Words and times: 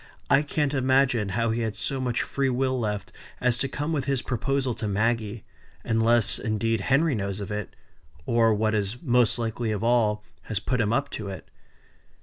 I 0.31 0.41
can't 0.41 0.73
imagine 0.73 1.29
how 1.37 1.51
he 1.51 1.61
had 1.61 1.75
so 1.75 2.01
much 2.01 2.23
free 2.23 2.49
will 2.49 2.79
left 2.79 3.11
as 3.39 3.55
to 3.59 3.67
come 3.67 3.93
with 3.93 4.05
his 4.05 4.23
proposal 4.23 4.73
to 4.73 4.87
Maggie; 4.87 5.43
unless, 5.83 6.39
indeed, 6.39 6.81
Henry 6.81 7.13
knows 7.13 7.39
of 7.39 7.51
it 7.51 7.75
or, 8.25 8.51
what 8.51 8.73
is 8.73 8.99
most 9.03 9.37
likely 9.37 9.69
of 9.69 9.83
all, 9.83 10.23
has 10.45 10.59
put 10.59 10.81
him 10.81 10.91
up 10.91 11.11
to 11.11 11.27
it. 11.29 11.51